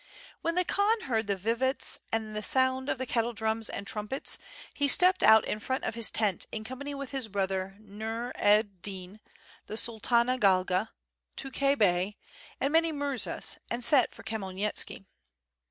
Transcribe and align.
When 0.41 0.55
the 0.55 0.65
Khan 0.65 1.01
heard 1.01 1.27
the 1.27 1.35
vivats 1.35 1.99
and 2.11 2.35
the 2.35 2.41
sound 2.41 2.89
of 2.89 2.97
the 2.97 3.05
kettledrums 3.05 3.69
and 3.69 3.85
trumpets, 3.85 4.39
he 4.73 4.87
stepped 4.87 5.21
out 5.21 5.45
in 5.45 5.59
front 5.59 5.83
of 5.83 5.93
his 5.93 6.09
tent 6.09 6.47
in 6.51 6.63
company 6.63 6.95
with 6.95 7.11
his 7.11 7.27
brother 7.27 7.77
Nur 7.79 8.31
ed 8.33 8.81
Din, 8.81 9.19
the 9.67 9.77
sultana 9.77 10.39
Galga, 10.39 10.89
Tukhay 11.37 11.77
Bey, 11.77 12.17
and 12.59 12.73
many 12.73 12.91
murzas, 12.91 13.59
and 13.69 13.83
sent 13.83 14.11
for 14.15 14.23
Khmyel 14.23 14.55
nitski. 14.55 15.05